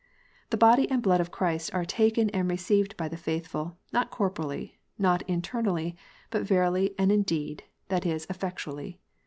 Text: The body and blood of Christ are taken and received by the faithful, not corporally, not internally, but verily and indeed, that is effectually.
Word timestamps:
The 0.49 0.57
body 0.57 0.89
and 0.89 0.99
blood 1.03 1.21
of 1.21 1.29
Christ 1.29 1.71
are 1.75 1.85
taken 1.85 2.31
and 2.31 2.49
received 2.49 2.97
by 2.97 3.07
the 3.07 3.17
faithful, 3.17 3.77
not 3.93 4.09
corporally, 4.09 4.79
not 4.97 5.21
internally, 5.29 5.95
but 6.31 6.41
verily 6.41 6.95
and 6.97 7.11
indeed, 7.11 7.65
that 7.89 8.03
is 8.03 8.25
effectually. 8.27 8.99